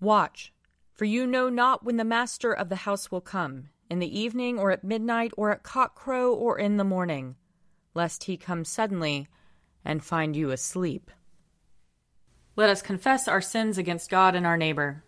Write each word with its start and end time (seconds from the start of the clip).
Watch, 0.00 0.52
for 0.94 1.04
you 1.04 1.26
know 1.26 1.48
not 1.48 1.84
when 1.84 1.96
the 1.96 2.04
master 2.04 2.52
of 2.52 2.68
the 2.68 2.76
house 2.76 3.10
will 3.10 3.20
come, 3.20 3.68
in 3.90 3.98
the 3.98 4.18
evening, 4.18 4.58
or 4.58 4.70
at 4.70 4.84
midnight, 4.84 5.32
or 5.36 5.50
at 5.50 5.62
cockcrow, 5.62 6.34
or 6.34 6.58
in 6.58 6.76
the 6.76 6.84
morning, 6.84 7.36
lest 7.94 8.24
he 8.24 8.36
come 8.36 8.64
suddenly 8.64 9.28
and 9.84 10.04
find 10.04 10.36
you 10.36 10.50
asleep. 10.50 11.10
Let 12.56 12.70
us 12.70 12.82
confess 12.82 13.28
our 13.28 13.40
sins 13.40 13.78
against 13.78 14.10
God 14.10 14.34
and 14.34 14.46
our 14.46 14.56
neighbor. 14.56 15.04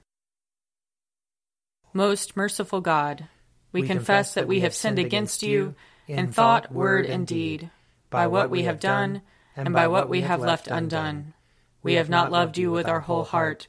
Most 1.93 2.37
merciful 2.37 2.81
God, 2.81 3.29
we, 3.73 3.83
we 3.83 3.87
confess 3.87 4.35
that 4.35 4.49
we 4.49 4.61
have 4.61 4.75
sinned 4.75 4.99
against 4.99 5.43
you 5.43 5.75
in 6.07 6.33
thought, 6.33 6.73
word, 6.73 7.07
and 7.07 7.27
deed, 7.27 7.71
by 8.11 8.27
what 8.27 8.51
we 8.51 8.63
have 8.63 8.81
done 8.81 9.23
and 9.57 9.73
by 9.73 9.87
what 9.89 10.09
we 10.09 10.23
have 10.23 10.41
left 10.41 10.69
undone. 10.69 11.35
We 11.83 11.95
have 11.95 12.09
not 12.09 12.33
loved 12.33 12.59
you 12.59 12.71
with 12.71 12.87
our 12.87 13.01
whole 13.01 13.25
heart. 13.25 13.69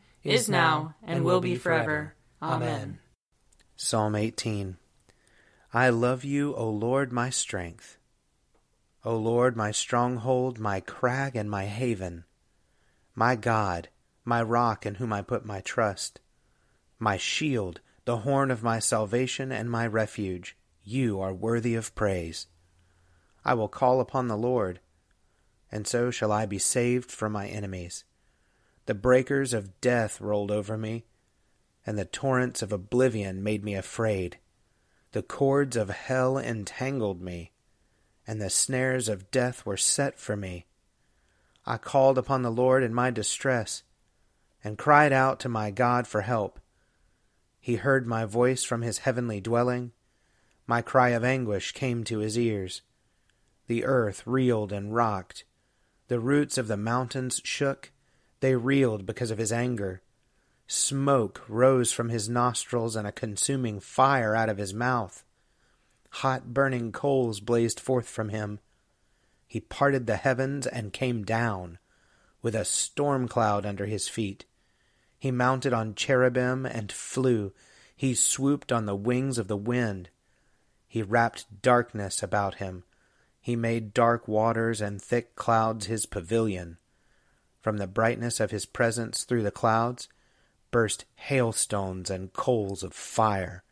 is 0.23 0.49
now, 0.49 0.95
and 1.03 1.23
will 1.23 1.41
be 1.41 1.55
forever. 1.55 2.15
Amen. 2.41 2.99
Psalm 3.75 4.15
18 4.15 4.77
I 5.73 5.89
love 5.89 6.23
you, 6.23 6.53
O 6.55 6.69
Lord, 6.69 7.11
my 7.11 7.29
strength. 7.29 7.97
O 9.03 9.15
Lord, 9.15 9.55
my 9.55 9.71
stronghold, 9.71 10.59
my 10.59 10.79
crag, 10.79 11.35
and 11.35 11.49
my 11.49 11.65
haven, 11.65 12.25
my 13.15 13.35
God, 13.35 13.89
my 14.23 14.41
rock 14.41 14.85
in 14.85 14.95
whom 14.95 15.11
I 15.11 15.21
put 15.21 15.45
my 15.45 15.61
trust, 15.61 16.19
my 16.99 17.17
shield, 17.17 17.81
the 18.05 18.17
horn 18.17 18.51
of 18.51 18.61
my 18.61 18.79
salvation, 18.79 19.51
and 19.51 19.71
my 19.71 19.87
refuge, 19.87 20.55
you 20.83 21.19
are 21.19 21.33
worthy 21.33 21.73
of 21.73 21.95
praise. 21.95 22.47
I 23.43 23.55
will 23.55 23.67
call 23.67 23.99
upon 23.99 24.27
the 24.27 24.37
Lord, 24.37 24.79
and 25.71 25.87
so 25.87 26.11
shall 26.11 26.31
I 26.31 26.45
be 26.45 26.59
saved 26.59 27.11
from 27.11 27.31
my 27.31 27.47
enemies. 27.47 28.03
The 28.85 28.95
breakers 28.95 29.53
of 29.53 29.79
death 29.79 30.19
rolled 30.19 30.51
over 30.51 30.77
me, 30.77 31.05
and 31.85 31.97
the 31.97 32.05
torrents 32.05 32.61
of 32.61 32.71
oblivion 32.71 33.43
made 33.43 33.63
me 33.63 33.75
afraid. 33.75 34.37
The 35.11 35.21
cords 35.21 35.75
of 35.75 35.89
hell 35.89 36.37
entangled 36.37 37.21
me, 37.21 37.51
and 38.25 38.41
the 38.41 38.49
snares 38.49 39.09
of 39.09 39.29
death 39.31 39.65
were 39.65 39.77
set 39.77 40.19
for 40.19 40.35
me. 40.35 40.65
I 41.65 41.77
called 41.77 42.17
upon 42.17 42.41
the 42.41 42.51
Lord 42.51 42.81
in 42.81 42.93
my 42.93 43.11
distress, 43.11 43.83
and 44.63 44.77
cried 44.77 45.13
out 45.13 45.39
to 45.41 45.49
my 45.49 45.69
God 45.69 46.07
for 46.07 46.21
help. 46.21 46.59
He 47.59 47.75
heard 47.75 48.07
my 48.07 48.25
voice 48.25 48.63
from 48.63 48.81
his 48.81 48.99
heavenly 48.99 49.39
dwelling. 49.39 49.91
My 50.65 50.81
cry 50.81 51.09
of 51.09 51.23
anguish 51.23 51.71
came 51.73 52.03
to 52.05 52.19
his 52.19 52.37
ears. 52.37 52.81
The 53.67 53.85
earth 53.85 54.25
reeled 54.25 54.71
and 54.71 54.93
rocked. 54.93 55.43
The 56.07 56.19
roots 56.19 56.57
of 56.57 56.67
the 56.67 56.77
mountains 56.77 57.41
shook 57.43 57.91
they 58.41 58.55
reeled 58.55 59.05
because 59.05 59.31
of 59.31 59.37
his 59.37 59.51
anger. 59.51 60.01
Smoke 60.67 61.43
rose 61.47 61.91
from 61.91 62.09
his 62.09 62.29
nostrils 62.29 62.95
and 62.95 63.07
a 63.07 63.11
consuming 63.11 63.79
fire 63.79 64.35
out 64.35 64.49
of 64.49 64.57
his 64.57 64.73
mouth. 64.73 65.23
Hot 66.15 66.53
burning 66.53 66.91
coals 66.91 67.39
blazed 67.39 67.79
forth 67.79 68.09
from 68.09 68.29
him. 68.29 68.59
He 69.47 69.59
parted 69.59 70.07
the 70.07 70.17
heavens 70.17 70.67
and 70.67 70.93
came 70.93 71.23
down, 71.23 71.77
with 72.41 72.55
a 72.55 72.65
storm 72.65 73.27
cloud 73.27 73.65
under 73.65 73.85
his 73.85 74.07
feet. 74.07 74.45
He 75.19 75.29
mounted 75.29 75.73
on 75.73 75.93
cherubim 75.95 76.65
and 76.65 76.91
flew. 76.91 77.53
He 77.95 78.15
swooped 78.15 78.71
on 78.71 78.85
the 78.85 78.95
wings 78.95 79.37
of 79.37 79.47
the 79.47 79.57
wind. 79.57 80.09
He 80.87 81.03
wrapped 81.03 81.61
darkness 81.61 82.23
about 82.23 82.55
him. 82.55 82.83
He 83.39 83.55
made 83.55 83.93
dark 83.93 84.27
waters 84.27 84.81
and 84.81 85.01
thick 85.01 85.35
clouds 85.35 85.85
his 85.85 86.05
pavilion. 86.05 86.77
From 87.61 87.77
the 87.77 87.87
brightness 87.87 88.39
of 88.39 88.51
his 88.51 88.65
presence 88.65 89.23
through 89.23 89.43
the 89.43 89.51
clouds 89.51 90.09
burst 90.71 91.05
hailstones 91.15 92.09
and 92.09 92.33
coals 92.33 92.81
of 92.81 92.93
fire. 92.93 93.63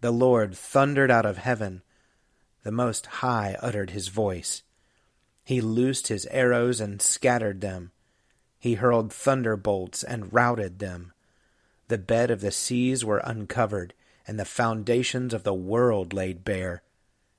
The 0.00 0.12
Lord 0.12 0.54
thundered 0.54 1.10
out 1.10 1.26
of 1.26 1.36
heaven. 1.38 1.82
The 2.62 2.72
Most 2.72 3.06
High 3.06 3.56
uttered 3.60 3.90
his 3.90 4.08
voice. 4.08 4.62
He 5.44 5.60
loosed 5.60 6.08
his 6.08 6.26
arrows 6.26 6.80
and 6.80 7.02
scattered 7.02 7.60
them. 7.60 7.90
He 8.58 8.74
hurled 8.74 9.12
thunderbolts 9.12 10.04
and 10.04 10.32
routed 10.32 10.78
them. 10.78 11.12
The 11.88 11.98
bed 11.98 12.30
of 12.30 12.40
the 12.40 12.52
seas 12.52 13.04
were 13.04 13.20
uncovered, 13.24 13.92
and 14.26 14.38
the 14.38 14.44
foundations 14.44 15.34
of 15.34 15.42
the 15.42 15.52
world 15.52 16.12
laid 16.12 16.44
bare. 16.44 16.82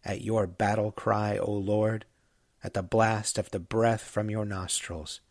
At 0.04 0.22
your 0.22 0.46
battle 0.46 0.92
cry, 0.92 1.38
O 1.38 1.52
Lord, 1.52 2.06
at 2.62 2.74
the 2.74 2.84
blast 2.84 3.38
of 3.38 3.52
the 3.52 3.60
breath 3.60 4.04
from 4.04 4.30
your 4.30 4.46
nostrils. 4.46 5.22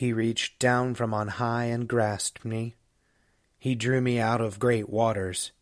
He 0.00 0.14
reached 0.14 0.58
down 0.58 0.94
from 0.94 1.12
on 1.12 1.28
high 1.28 1.64
and 1.64 1.86
grasped 1.86 2.42
me. 2.42 2.74
He 3.58 3.74
drew 3.74 4.00
me 4.00 4.18
out 4.18 4.40
of 4.40 4.58
great 4.58 4.88
waters. 4.88 5.52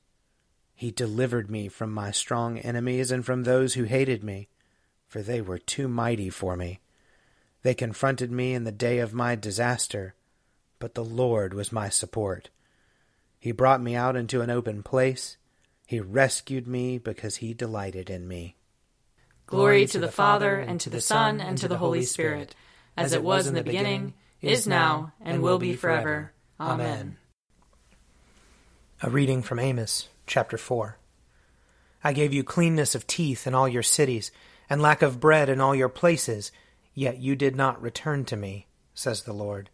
He 0.77 0.93
delivered 0.93 1.51
me 1.51 1.67
from 1.67 1.91
my 1.93 2.13
strong 2.13 2.57
enemies 2.57 3.11
and 3.11 3.27
from 3.27 3.43
those 3.43 3.75
who 3.75 3.83
hated 3.83 4.23
me, 4.23 4.47
for 5.09 5.23
they 5.23 5.41
were 5.41 5.59
too 5.59 5.89
mighty 5.89 6.31
for 6.31 6.57
me. 6.57 6.79
They 7.63 7.75
confronted 7.75 8.31
me 8.31 8.55
in 8.55 8.63
the 8.63 8.71
day 8.71 9.01
of 9.01 9.13
my 9.13 9.35
disaster, 9.35 10.15
but 10.79 10.95
the 10.95 11.05
Lord 11.05 11.53
was 11.53 11.73
my 11.73 11.89
support. 11.89 12.49
He 13.41 13.51
brought 13.51 13.83
me 13.83 13.97
out 13.97 14.15
into 14.15 14.41
an 14.41 14.51
open 14.51 14.85
place. 14.85 15.37
He 15.85 15.99
rescued 15.99 16.69
me 16.69 16.99
because 16.99 17.39
he 17.39 17.55
delighted 17.55 18.09
in 18.09 18.29
me. 18.29 18.55
Glory 19.47 19.85
to 19.87 19.99
the 19.99 20.07
Father, 20.07 20.61
and 20.61 20.81
to 20.83 20.91
the 20.91 21.01
Son, 21.01 21.41
and 21.41 21.59
to 21.59 21.67
the 21.67 21.79
Holy 21.79 22.05
Spirit, 22.05 22.55
as 22.97 23.13
it 23.13 23.25
was 23.25 23.49
in 23.49 23.55
the 23.55 23.65
beginning 23.65 24.15
is 24.41 24.67
now, 24.67 25.13
and 25.21 25.43
will 25.43 25.59
be 25.59 25.75
forever. 25.75 26.33
Amen. 26.61 27.17
A 29.03 29.11
reading 29.11 29.43
from 29.43 29.59
Amos, 29.59 30.09
chapter 30.27 30.59
4. 30.59 30.99
I 32.03 32.13
gave 32.13 32.33
you 32.33 32.45
cleanness 32.45 32.95
of 32.95 33.07
teeth 33.07 33.47
in 33.47 33.55
all 33.55 33.69
your 33.69 33.83
cities, 33.83 34.31
and 34.71 34.83
lack 34.83 35.03
of 35.03 35.21
bread 35.21 35.49
in 35.49 35.61
all 35.61 35.75
your 35.75 35.89
places, 35.89 36.53
yet 36.95 37.19
you 37.19 37.35
did 37.35 37.57
not 37.57 37.81
return 37.83 38.25
to 38.27 38.37
me, 38.37 38.67
says 38.95 39.23
the 39.23 39.33
Lord. 39.33 39.71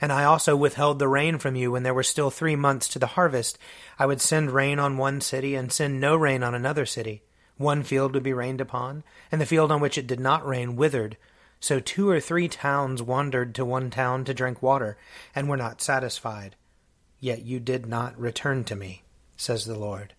And 0.00 0.12
I 0.12 0.24
also 0.24 0.54
withheld 0.56 0.98
the 0.98 1.08
rain 1.08 1.38
from 1.38 1.56
you 1.56 1.72
when 1.72 1.82
there 1.82 1.94
were 1.94 2.02
still 2.02 2.30
three 2.30 2.56
months 2.56 2.88
to 2.88 2.98
the 2.98 3.06
harvest. 3.06 3.58
I 3.98 4.06
would 4.06 4.20
send 4.20 4.50
rain 4.50 4.78
on 4.78 4.98
one 4.98 5.20
city, 5.20 5.54
and 5.54 5.72
send 5.72 6.00
no 6.00 6.14
rain 6.16 6.42
on 6.42 6.54
another 6.54 6.86
city. 6.86 7.22
One 7.56 7.82
field 7.82 8.14
would 8.14 8.22
be 8.22 8.32
rained 8.32 8.60
upon, 8.60 9.04
and 9.30 9.40
the 9.40 9.46
field 9.46 9.70
on 9.70 9.80
which 9.80 9.96
it 9.96 10.06
did 10.06 10.20
not 10.20 10.46
rain 10.46 10.76
withered. 10.76 11.16
So 11.64 11.80
two 11.80 12.10
or 12.10 12.20
three 12.20 12.46
towns 12.46 13.02
wandered 13.02 13.54
to 13.54 13.64
one 13.64 13.88
town 13.88 14.26
to 14.26 14.34
drink 14.34 14.60
water, 14.60 14.98
and 15.34 15.48
were 15.48 15.56
not 15.56 15.80
satisfied. 15.80 16.56
Yet 17.20 17.46
you 17.46 17.58
did 17.58 17.86
not 17.86 18.20
return 18.20 18.64
to 18.64 18.76
me, 18.76 19.02
says 19.34 19.64
the 19.64 19.78
Lord. 19.78 20.12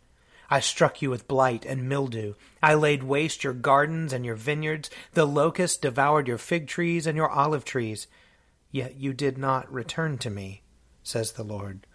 I 0.50 0.60
struck 0.60 1.04
you 1.04 1.12
with 1.12 1.28
blight 1.28 1.64
and 1.64 1.88
mildew. 1.88 2.34
I 2.64 2.74
laid 2.74 3.04
waste 3.04 3.44
your 3.44 3.54
gardens 3.54 4.12
and 4.12 4.26
your 4.26 4.34
vineyards. 4.34 4.90
The 5.14 5.28
locust 5.28 5.84
devoured 5.84 6.28
your 6.28 6.40
fig 6.40 6.68
trees 6.68 7.06
and 7.06 7.16
your 7.16 7.30
olive 7.30 7.64
trees. 7.64 8.08
Yet 8.72 8.96
you 8.96 9.14
did 9.14 9.38
not 9.38 9.72
return 9.72 10.18
to 10.18 10.32
me, 10.32 10.64
says 11.04 11.34
the 11.34 11.44
Lord. 11.44 11.86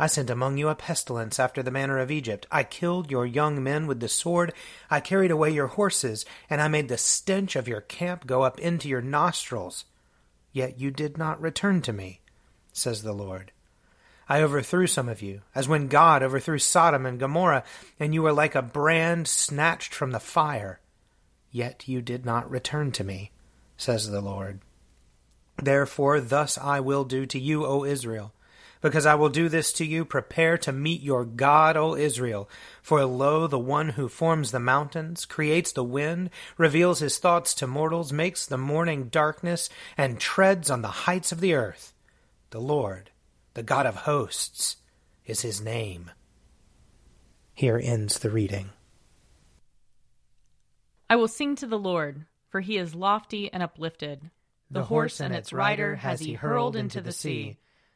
I 0.00 0.06
sent 0.06 0.30
among 0.30 0.56
you 0.56 0.70
a 0.70 0.74
pestilence 0.74 1.38
after 1.38 1.62
the 1.62 1.70
manner 1.70 1.98
of 1.98 2.10
Egypt. 2.10 2.46
I 2.50 2.64
killed 2.64 3.10
your 3.10 3.26
young 3.26 3.62
men 3.62 3.86
with 3.86 4.00
the 4.00 4.08
sword. 4.08 4.54
I 4.88 4.98
carried 4.98 5.30
away 5.30 5.50
your 5.50 5.66
horses, 5.66 6.24
and 6.48 6.62
I 6.62 6.68
made 6.68 6.88
the 6.88 6.96
stench 6.96 7.54
of 7.54 7.68
your 7.68 7.82
camp 7.82 8.26
go 8.26 8.40
up 8.40 8.58
into 8.58 8.88
your 8.88 9.02
nostrils. 9.02 9.84
Yet 10.54 10.80
you 10.80 10.90
did 10.90 11.18
not 11.18 11.38
return 11.38 11.82
to 11.82 11.92
me, 11.92 12.22
says 12.72 13.02
the 13.02 13.12
Lord. 13.12 13.52
I 14.26 14.40
overthrew 14.40 14.86
some 14.86 15.10
of 15.10 15.20
you, 15.20 15.42
as 15.54 15.68
when 15.68 15.88
God 15.88 16.22
overthrew 16.22 16.58
Sodom 16.58 17.04
and 17.04 17.20
Gomorrah, 17.20 17.64
and 17.98 18.14
you 18.14 18.22
were 18.22 18.32
like 18.32 18.54
a 18.54 18.62
brand 18.62 19.28
snatched 19.28 19.92
from 19.92 20.12
the 20.12 20.18
fire. 20.18 20.80
Yet 21.50 21.88
you 21.88 22.00
did 22.00 22.24
not 22.24 22.50
return 22.50 22.90
to 22.92 23.04
me, 23.04 23.32
says 23.76 24.10
the 24.10 24.22
Lord. 24.22 24.60
Therefore, 25.62 26.22
thus 26.22 26.56
I 26.56 26.80
will 26.80 27.04
do 27.04 27.26
to 27.26 27.38
you, 27.38 27.66
O 27.66 27.84
Israel 27.84 28.32
because 28.80 29.06
I 29.06 29.14
will 29.14 29.28
do 29.28 29.48
this 29.48 29.72
to 29.74 29.84
you. 29.84 30.04
Prepare 30.04 30.58
to 30.58 30.72
meet 30.72 31.02
your 31.02 31.24
God, 31.24 31.76
O 31.76 31.94
Israel. 31.94 32.48
For 32.82 33.04
lo, 33.04 33.46
the 33.46 33.58
one 33.58 33.90
who 33.90 34.08
forms 34.08 34.50
the 34.50 34.60
mountains, 34.60 35.24
creates 35.26 35.72
the 35.72 35.84
wind, 35.84 36.30
reveals 36.56 37.00
his 37.00 37.18
thoughts 37.18 37.54
to 37.54 37.66
mortals, 37.66 38.12
makes 38.12 38.46
the 38.46 38.58
morning 38.58 39.08
darkness, 39.08 39.68
and 39.96 40.18
treads 40.18 40.70
on 40.70 40.82
the 40.82 40.88
heights 40.88 41.32
of 41.32 41.40
the 41.40 41.54
earth. 41.54 41.92
The 42.50 42.60
Lord, 42.60 43.10
the 43.54 43.62
God 43.62 43.86
of 43.86 43.96
hosts, 43.96 44.76
is 45.26 45.42
his 45.42 45.60
name. 45.60 46.10
Here 47.54 47.80
ends 47.82 48.18
the 48.18 48.30
reading. 48.30 48.70
I 51.10 51.16
will 51.16 51.28
sing 51.28 51.56
to 51.56 51.66
the 51.66 51.78
Lord, 51.78 52.24
for 52.48 52.60
he 52.60 52.78
is 52.78 52.94
lofty 52.94 53.52
and 53.52 53.62
uplifted. 53.62 54.30
The, 54.70 54.80
the 54.80 54.84
horse 54.84 55.20
and 55.20 55.34
its 55.34 55.52
rider 55.52 55.96
has 55.96 56.20
he 56.20 56.34
hurled 56.34 56.76
into 56.76 57.00
the 57.00 57.12
sea. 57.12 57.58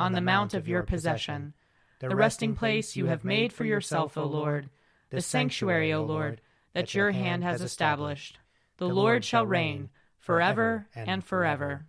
on 0.00 0.12
the 0.12 0.20
mount 0.22 0.54
of 0.54 0.66
your 0.66 0.82
possession, 0.82 1.52
the 2.00 2.16
resting 2.16 2.54
place 2.54 2.96
you 2.96 3.06
have 3.06 3.22
made 3.22 3.52
for 3.52 3.66
yourself, 3.66 4.16
O 4.16 4.24
Lord, 4.24 4.70
the 5.10 5.20
sanctuary, 5.20 5.92
O 5.92 6.02
Lord, 6.02 6.40
that 6.72 6.94
your 6.94 7.10
hand 7.10 7.44
has 7.44 7.60
established. 7.60 8.38
The 8.78 8.88
Lord 8.88 9.26
shall 9.26 9.46
reign 9.46 9.90
forever 10.16 10.88
and 10.94 11.22
forever. 11.22 11.84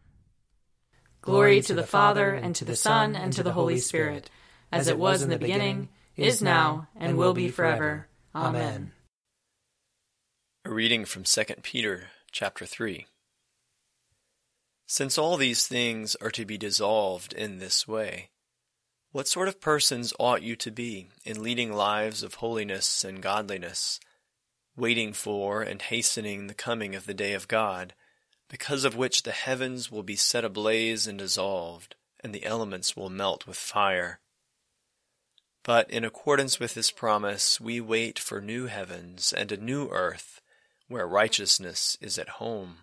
Glory 1.22 1.62
to 1.62 1.74
the 1.74 1.84
Father, 1.84 2.34
and 2.34 2.54
to 2.56 2.66
the 2.66 2.76
Son, 2.76 3.16
and 3.16 3.32
to 3.32 3.44
the 3.44 3.54
Holy 3.54 3.78
Spirit, 3.78 4.30
as 4.72 4.90
it 4.90 4.98
was 4.98 5.22
in 5.22 5.30
the 5.30 5.38
beginning, 5.38 5.88
is 6.18 6.42
now, 6.42 6.90
and 6.96 7.18
will 7.18 7.34
be 7.34 7.48
forever. 7.48 8.08
Amen. 8.36 8.92
A 10.66 10.70
reading 10.70 11.06
from 11.06 11.24
2 11.24 11.44
Peter 11.62 12.08
chapter 12.32 12.66
3. 12.66 13.06
Since 14.92 15.18
all 15.18 15.38
these 15.38 15.68
things 15.68 16.18
are 16.18 16.32
to 16.32 16.44
be 16.44 16.58
dissolved 16.58 17.32
in 17.32 17.60
this 17.60 17.88
way, 17.88 18.32
what 19.14 19.26
sort 19.26 19.48
of 19.48 19.62
persons 19.62 20.12
ought 20.20 20.44
you 20.44 20.58
to 20.58 20.70
be 20.70 21.08
in 21.24 21.42
leading 21.42 21.72
lives 21.72 22.24
of 22.24 22.34
holiness 22.34 23.06
and 23.06 23.22
godliness, 23.22 24.02
waiting 24.76 25.14
for 25.14 25.62
and 25.62 25.82
hastening 25.82 26.48
the 26.48 26.54
coming 26.54 26.94
of 26.94 27.06
the 27.06 27.14
day 27.14 27.32
of 27.32 27.48
God, 27.48 27.94
because 28.50 28.84
of 28.84 28.98
which 28.98 29.24
the 29.24 29.32
heavens 29.32 29.90
will 29.90 30.04
be 30.04 30.18
set 30.18 30.44
ablaze 30.44 31.08
and 31.08 31.20
dissolved, 31.20 31.96
and 32.20 32.36
the 32.36 32.44
elements 32.44 32.94
will 32.94 33.10
melt 33.10 33.48
with 33.48 33.56
fire? 33.56 34.20
But 35.64 35.90
in 35.90 36.04
accordance 36.04 36.60
with 36.60 36.74
this 36.74 36.92
promise, 36.92 37.62
we 37.62 37.80
wait 37.80 38.20
for 38.20 38.42
new 38.42 38.66
heavens 38.66 39.32
and 39.32 39.54
a 39.54 39.58
new 39.58 39.88
earth, 39.88 40.42
where 40.90 41.08
righteousness 41.08 41.98
is 42.02 42.20
at 42.20 42.28
home. 42.28 42.80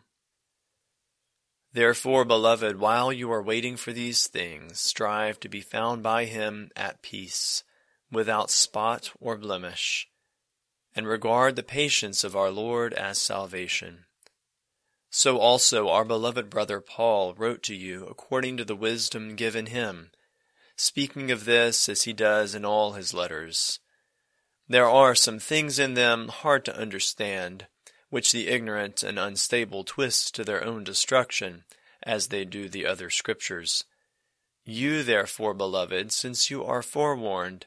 Therefore, 1.73 2.25
beloved, 2.25 2.79
while 2.79 3.13
you 3.13 3.31
are 3.31 3.43
waiting 3.43 3.77
for 3.77 3.93
these 3.93 4.27
things, 4.27 4.81
strive 4.81 5.39
to 5.41 5.49
be 5.49 5.61
found 5.61 6.03
by 6.03 6.25
him 6.25 6.71
at 6.75 7.03
peace, 7.03 7.63
without 8.11 8.51
spot 8.51 9.13
or 9.21 9.37
blemish, 9.37 10.09
and 10.97 11.07
regard 11.07 11.57
the 11.57 11.63
patience 11.63 12.25
of 12.25 12.35
our 12.35 12.51
Lord 12.51 12.95
as 12.95 13.19
salvation. 13.19 14.07
So 15.11 15.39
also 15.39 15.89
our 15.89 16.05
beloved 16.05 16.51
brother 16.51 16.81
Paul 16.81 17.35
wrote 17.35 17.63
to 17.65 17.75
you 17.75 18.07
according 18.07 18.57
to 18.59 18.65
the 18.65 18.77
wisdom 18.77 19.37
given 19.37 19.67
him, 19.67 20.11
speaking 20.77 21.31
of 21.31 21.45
this 21.45 21.89
as 21.89 22.05
he 22.05 22.13
does 22.13 22.55
in 22.55 22.65
all 22.65 22.93
his 22.93 23.13
letters. 23.13 23.81
There 24.69 24.89
are 24.89 25.15
some 25.15 25.39
things 25.39 25.79
in 25.79 25.95
them 25.95 26.29
hard 26.29 26.65
to 26.67 26.77
understand 26.77 27.67
which 28.11 28.33
the 28.33 28.49
ignorant 28.49 29.03
and 29.03 29.19
unstable 29.19 29.85
twist 29.85 30.35
to 30.35 30.45
their 30.45 30.65
own 30.65 30.85
destruction, 30.85 31.65
as 32.03 32.29
they 32.29 32.45
do 32.45 32.69
the 32.69 32.87
other 32.87 33.11
scriptures. 33.11 33.85
You, 34.65 35.03
therefore, 35.03 35.55
beloved, 35.55 36.13
since 36.13 36.51
you 36.51 36.65
are 36.65 36.83
forewarned, 36.83 37.67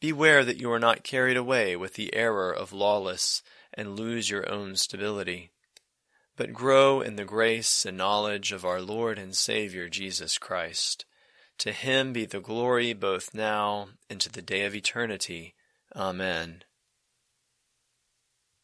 beware 0.00 0.44
that 0.44 0.60
you 0.60 0.70
are 0.72 0.78
not 0.78 1.04
carried 1.04 1.36
away 1.36 1.76
with 1.76 1.94
the 1.94 2.14
error 2.14 2.52
of 2.52 2.72
lawless 2.72 3.42
and 3.74 3.98
lose 3.98 4.30
your 4.30 4.50
own 4.50 4.76
stability, 4.76 5.50
but 6.36 6.52
grow 6.52 7.00
in 7.00 7.16
the 7.16 7.24
grace 7.24 7.84
and 7.84 7.96
knowledge 7.96 8.52
of 8.52 8.64
our 8.64 8.80
Lord 8.80 9.18
and 9.18 9.34
Saviour 9.34 9.88
Jesus 9.88 10.38
Christ. 10.38 11.04
To 11.58 11.72
him 11.72 12.12
be 12.12 12.24
the 12.24 12.40
glory 12.40 12.92
both 12.92 13.34
now 13.34 13.88
and 14.08 14.20
to 14.20 14.30
the 14.30 14.42
day 14.42 14.64
of 14.64 14.74
eternity. 14.74 15.54
Amen. 15.96 16.62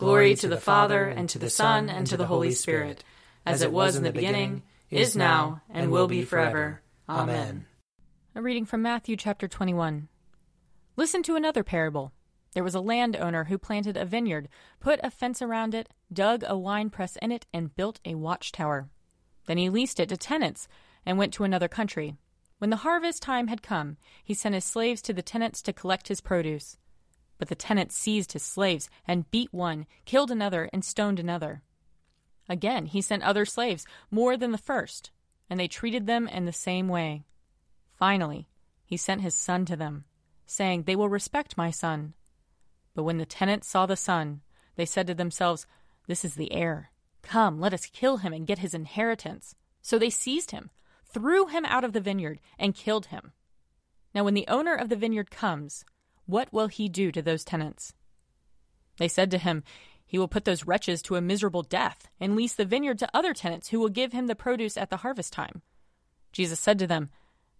Glory 0.00 0.34
to 0.34 0.48
the 0.48 0.56
Father, 0.56 1.04
and 1.04 1.28
to 1.28 1.38
the 1.38 1.50
Son, 1.50 1.90
and 1.90 2.06
to 2.06 2.16
the 2.16 2.24
Holy 2.24 2.52
Spirit, 2.52 3.04
as 3.44 3.60
it 3.60 3.70
was 3.70 3.96
in 3.96 4.02
the 4.02 4.10
beginning, 4.10 4.62
is 4.88 5.14
now, 5.14 5.60
and 5.68 5.90
will 5.90 6.08
be 6.08 6.22
forever. 6.22 6.80
Amen. 7.06 7.66
A 8.34 8.40
reading 8.40 8.64
from 8.64 8.80
Matthew 8.80 9.14
chapter 9.14 9.46
21. 9.46 10.08
Listen 10.96 11.22
to 11.24 11.36
another 11.36 11.62
parable. 11.62 12.12
There 12.54 12.64
was 12.64 12.74
a 12.74 12.80
landowner 12.80 13.44
who 13.44 13.58
planted 13.58 13.98
a 13.98 14.06
vineyard, 14.06 14.48
put 14.80 15.00
a 15.02 15.10
fence 15.10 15.42
around 15.42 15.74
it, 15.74 15.90
dug 16.10 16.44
a 16.46 16.56
winepress 16.56 17.16
in 17.16 17.30
it, 17.30 17.44
and 17.52 17.76
built 17.76 18.00
a 18.02 18.14
watchtower. 18.14 18.88
Then 19.44 19.58
he 19.58 19.68
leased 19.68 20.00
it 20.00 20.08
to 20.08 20.16
tenants 20.16 20.66
and 21.04 21.18
went 21.18 21.34
to 21.34 21.44
another 21.44 21.68
country. 21.68 22.16
When 22.56 22.70
the 22.70 22.76
harvest 22.76 23.20
time 23.20 23.48
had 23.48 23.62
come, 23.62 23.98
he 24.24 24.32
sent 24.32 24.54
his 24.54 24.64
slaves 24.64 25.02
to 25.02 25.12
the 25.12 25.20
tenants 25.20 25.60
to 25.60 25.74
collect 25.74 26.08
his 26.08 26.22
produce. 26.22 26.78
But 27.40 27.48
the 27.48 27.54
tenants 27.54 27.96
seized 27.96 28.34
his 28.34 28.42
slaves 28.42 28.90
and 29.08 29.30
beat 29.30 29.50
one, 29.50 29.86
killed 30.04 30.30
another, 30.30 30.68
and 30.74 30.84
stoned 30.84 31.18
another. 31.18 31.62
Again, 32.50 32.84
he 32.84 33.00
sent 33.00 33.22
other 33.22 33.46
slaves, 33.46 33.86
more 34.10 34.36
than 34.36 34.52
the 34.52 34.58
first, 34.58 35.10
and 35.48 35.58
they 35.58 35.66
treated 35.66 36.06
them 36.06 36.28
in 36.28 36.44
the 36.44 36.52
same 36.52 36.86
way. 36.86 37.24
Finally, 37.98 38.46
he 38.84 38.98
sent 38.98 39.22
his 39.22 39.34
son 39.34 39.64
to 39.64 39.74
them, 39.74 40.04
saying, 40.44 40.82
They 40.82 40.94
will 40.94 41.08
respect 41.08 41.56
my 41.56 41.70
son. 41.70 42.12
But 42.94 43.04
when 43.04 43.16
the 43.16 43.24
tenants 43.24 43.68
saw 43.68 43.86
the 43.86 43.96
son, 43.96 44.42
they 44.76 44.84
said 44.84 45.06
to 45.06 45.14
themselves, 45.14 45.66
This 46.08 46.26
is 46.26 46.34
the 46.34 46.52
heir. 46.52 46.90
Come, 47.22 47.58
let 47.58 47.72
us 47.72 47.86
kill 47.86 48.18
him 48.18 48.34
and 48.34 48.46
get 48.46 48.58
his 48.58 48.74
inheritance. 48.74 49.54
So 49.80 49.98
they 49.98 50.10
seized 50.10 50.50
him, 50.50 50.68
threw 51.06 51.46
him 51.46 51.64
out 51.64 51.84
of 51.84 51.94
the 51.94 52.02
vineyard, 52.02 52.38
and 52.58 52.74
killed 52.74 53.06
him. 53.06 53.32
Now, 54.14 54.24
when 54.24 54.34
the 54.34 54.48
owner 54.48 54.74
of 54.74 54.90
the 54.90 54.96
vineyard 54.96 55.30
comes, 55.30 55.86
what 56.30 56.52
will 56.52 56.68
he 56.68 56.88
do 56.88 57.12
to 57.12 57.22
those 57.22 57.44
tenants? 57.44 57.94
They 58.98 59.08
said 59.08 59.30
to 59.30 59.38
him, 59.38 59.64
He 60.06 60.18
will 60.18 60.28
put 60.28 60.44
those 60.44 60.66
wretches 60.66 61.02
to 61.02 61.16
a 61.16 61.20
miserable 61.20 61.62
death, 61.62 62.08
and 62.20 62.36
lease 62.36 62.54
the 62.54 62.64
vineyard 62.64 62.98
to 63.00 63.08
other 63.14 63.32
tenants 63.32 63.68
who 63.68 63.80
will 63.80 63.88
give 63.88 64.12
him 64.12 64.26
the 64.26 64.34
produce 64.34 64.76
at 64.76 64.90
the 64.90 64.98
harvest 64.98 65.32
time. 65.32 65.62
Jesus 66.32 66.60
said 66.60 66.78
to 66.78 66.86
them, 66.86 67.10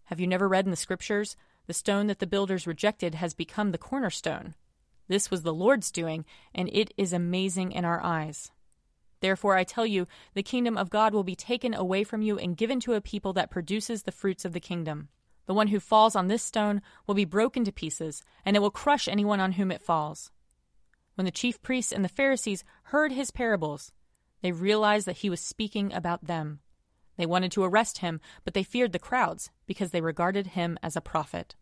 Have 0.05 0.21
you 0.21 0.27
never 0.27 0.49
read 0.49 0.65
in 0.65 0.71
the 0.71 0.77
Scriptures, 0.77 1.37
The 1.67 1.75
stone 1.75 2.07
that 2.09 2.19
the 2.19 2.27
builders 2.27 2.67
rejected 2.67 3.15
has 3.17 3.35
become 3.35 3.71
the 3.71 3.79
cornerstone? 3.79 4.55
This 5.09 5.31
was 5.31 5.43
the 5.43 5.55
Lord's 5.55 5.91
doing, 5.91 6.25
and 6.55 6.69
it 6.73 6.95
is 6.97 7.13
amazing 7.13 7.73
in 7.73 7.85
our 7.85 8.01
eyes. 8.01 8.53
Therefore, 9.21 9.57
I 9.57 9.65
tell 9.65 9.87
you, 9.87 10.07
the 10.35 10.43
kingdom 10.43 10.77
of 10.77 10.89
God 10.89 11.13
will 11.13 11.25
be 11.25 11.35
taken 11.35 11.75
away 11.75 12.05
from 12.05 12.23
you 12.23 12.39
and 12.39 12.57
given 12.57 12.81
to 12.81 12.95
a 12.95 13.01
people 13.01 13.33
that 13.35 13.51
produces 13.51 14.03
the 14.03 14.13
fruits 14.13 14.45
of 14.45 14.53
the 14.53 14.61
kingdom. 14.61 15.09
The 15.47 15.55
one 15.55 15.69
who 15.69 15.81
falls 15.81 16.15
on 16.15 16.29
this 16.29 16.43
stone 16.43 16.83
will 17.07 17.15
be 17.15 17.25
broken 17.25 17.65
to 17.65 17.73
pieces, 17.73 18.23
and 18.45 18.57
it 18.57 18.61
will 18.61 18.71
crush 18.71 19.09
anyone 19.09 19.41
on 19.41 19.53
whom 19.53 19.71
it 19.71 19.83
falls. 19.83 20.31
When 21.15 21.25
the 21.25 21.31
chief 21.31 21.61
priests 21.61 21.93
and 21.93 22.05
the 22.05 22.09
Pharisees 22.09 22.65
heard 22.85 23.13
his 23.13 23.31
parables, 23.31 23.93
they 24.43 24.53
realized 24.53 25.07
that 25.07 25.19
he 25.19 25.31
was 25.31 25.41
speaking 25.41 25.93
about 25.93 26.27
them. 26.27 26.61
They 27.17 27.27
wanted 27.27 27.53
to 27.53 27.65
arrest 27.65 27.99
him, 27.99 28.21
but 28.45 28.55
they 28.55 28.63
feared 28.63 28.93
the 28.93 28.99
crowds 28.99 29.51
because 29.67 29.91
they 29.91 30.01
regarded 30.01 30.49
him 30.49 30.79
as 30.83 30.97
a 30.97 31.03
prophet. 31.03 31.55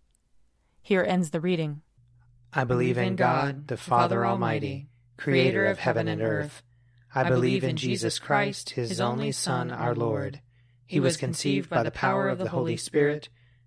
Here 0.81 1.03
ends 1.03 1.31
the 1.31 1.41
reading. 1.41 1.83
I 2.53 2.65
believe 2.65 2.97
in 2.97 3.17
God, 3.17 3.67
the 3.69 3.77
Father 3.77 4.25
Almighty, 4.25 4.89
creator 5.17 5.67
of 5.67 5.79
heaven 5.79 6.09
and 6.09 6.23
earth. 6.23 6.63
I 7.15 7.29
believe 7.29 7.65
in 7.65 7.77
Jesus 7.77 8.19
Christ, 8.19 8.71
his 8.71 9.01
only 9.01 9.33
Son, 9.33 9.71
our 9.71 9.95
Lord. 9.95 10.41
He 10.87 11.01
was 11.01 11.17
conceived 11.17 11.69
by 11.69 11.83
the 11.83 11.91
power 11.91 12.29
of 12.29 12.39
the 12.39 12.49
Holy 12.51 12.77
Spirit 12.77 13.29